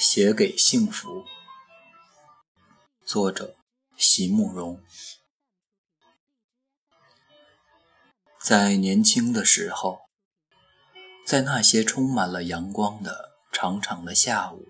[0.00, 1.26] 写给幸福，
[3.04, 3.54] 作者
[3.98, 4.82] 席慕容。
[8.42, 10.00] 在年轻的时候，
[11.26, 14.68] 在那些充满了阳光的长长的下午，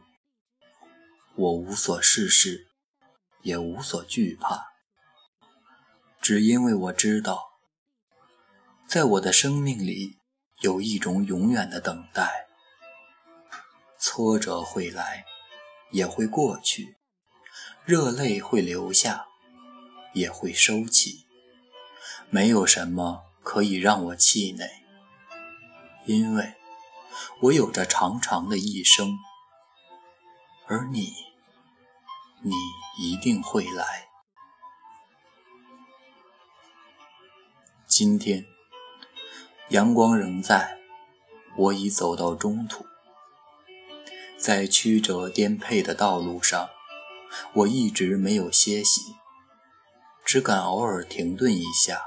[1.37, 2.67] 我无所事事，
[3.43, 4.67] 也无所惧怕，
[6.21, 7.51] 只因为我知道，
[8.89, 10.19] 在我的生命里
[10.59, 12.50] 有一种永远的等待。
[14.12, 15.24] 挫折会来，
[15.92, 16.96] 也会过去；
[17.84, 19.28] 热泪会流下，
[20.14, 21.28] 也会收起。
[22.28, 24.68] 没有什么可以让我气馁，
[26.06, 26.54] 因为
[27.42, 29.16] 我有着长长的一生。
[30.66, 31.12] 而你，
[32.42, 32.56] 你
[32.98, 34.09] 一定会来。
[37.87, 38.45] 今天，
[39.68, 40.80] 阳光仍在，
[41.56, 42.90] 我已走到中途。
[44.41, 46.71] 在曲折颠沛的道路上，
[47.52, 49.02] 我一直没有歇息，
[50.24, 52.01] 只敢偶尔停顿一下，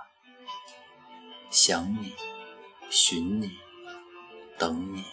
[1.52, 2.16] 想你，
[2.90, 3.52] 寻你，
[4.58, 5.03] 等你。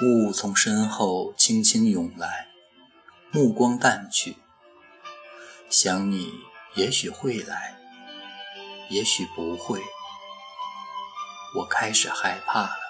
[0.00, 2.48] 雾从身后轻轻涌来，
[3.30, 4.36] 目光淡去，
[5.68, 6.32] 想你，
[6.76, 7.76] 也许会来，
[8.88, 9.82] 也许不会，
[11.56, 12.87] 我开始害怕了。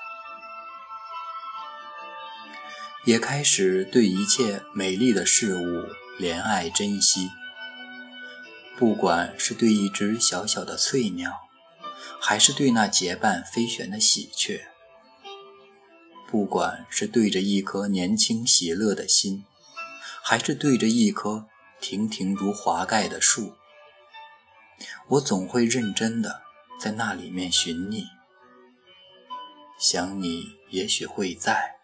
[3.08, 5.88] 也开始对一切美丽的事物
[6.20, 7.30] 怜爱珍惜，
[8.76, 11.32] 不管是对一只小小的翠鸟，
[12.20, 14.60] 还是对那结伴飞旋的喜鹊；
[16.28, 19.46] 不管是对着一颗年轻喜乐的心，
[20.22, 21.46] 还是对着一棵
[21.80, 23.54] 亭亭如华盖的树，
[25.12, 26.42] 我总会认真的
[26.78, 28.04] 在那里面寻你，
[29.80, 31.77] 想你，也许会在。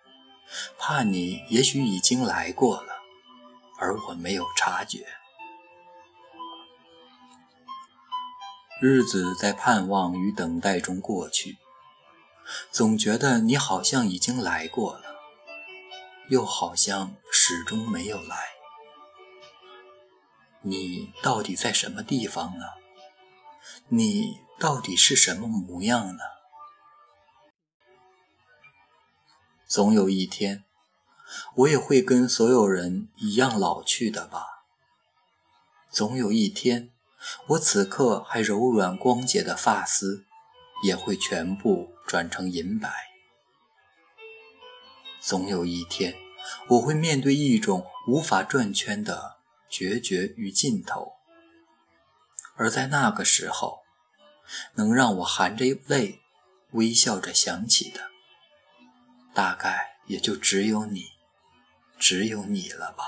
[0.78, 2.94] 怕你也许已经来过了，
[3.78, 5.06] 而我没有察觉。
[8.80, 11.58] 日子在盼望与等待中过去，
[12.70, 15.16] 总觉得你好像已经来过了，
[16.28, 18.36] 又好像始终没有来。
[20.62, 22.66] 你到底在什么地方呢？
[23.88, 26.22] 你到底是什么模样呢？
[29.74, 30.62] 总有一天，
[31.56, 34.62] 我也会跟所有人一样老去的吧。
[35.90, 36.92] 总有一天，
[37.48, 40.26] 我此刻还柔软光洁的发丝，
[40.84, 42.88] 也会全部转成银白。
[45.20, 46.14] 总有一天，
[46.68, 51.14] 我会面对一种无法转圈的决绝与尽头，
[52.54, 53.80] 而在那个时候，
[54.74, 56.20] 能让我含着泪，
[56.70, 58.13] 微笑着想起的。
[59.34, 61.12] 大概也就只有你，
[61.98, 63.04] 只有你了吧。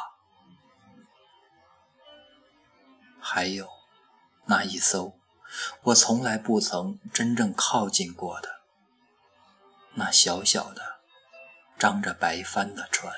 [3.20, 3.68] 还有
[4.46, 5.18] 那一艘
[5.82, 8.62] 我从来不曾真正靠近过的
[9.94, 11.00] 那小小的、
[11.78, 13.14] 张着白帆的船。